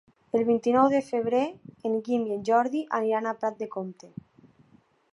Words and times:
El 0.37 0.45
vint-i-nou 0.45 0.87
de 0.93 1.01
febrer 1.09 1.43
en 1.91 1.99
Guim 2.09 2.25
i 2.31 2.35
en 2.39 2.43
Jordi 2.51 2.85
aniran 3.03 3.29
a 3.33 3.39
Prat 3.45 3.63
de 3.65 3.73
Comte. 3.77 4.15